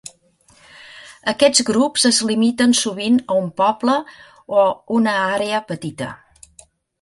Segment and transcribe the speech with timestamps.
[1.33, 3.99] Aquests grups es limiten sovint a un poble
[4.63, 4.65] o
[4.97, 6.11] una àrea petita.